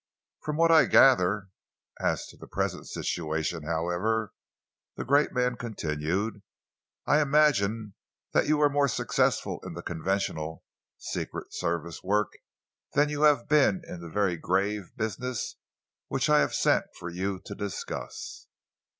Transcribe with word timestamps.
"From 0.41 0.57
what 0.57 0.71
I 0.71 0.85
gather 0.85 1.49
as 1.99 2.25
to 2.29 2.35
the 2.35 2.47
present 2.47 2.87
situation, 2.87 3.61
however," 3.61 4.33
the 4.95 5.05
great 5.05 5.31
man 5.31 5.57
continued, 5.57 6.41
"I 7.05 7.21
imagine 7.21 7.93
that 8.33 8.47
you 8.47 8.57
were 8.57 8.67
more 8.67 8.87
successful 8.87 9.59
in 9.63 9.75
the 9.75 9.83
conventional 9.83 10.63
secret 10.97 11.53
service 11.53 12.01
work 12.01 12.33
than 12.93 13.09
you 13.09 13.21
have 13.21 13.47
been 13.47 13.83
in 13.87 14.01
the 14.01 14.09
very 14.09 14.37
grave 14.37 14.89
business 14.97 15.57
I 16.11 16.39
have 16.39 16.55
sent 16.55 16.85
for 16.97 17.11
you 17.11 17.39
to 17.45 17.53
discuss." 17.53 18.47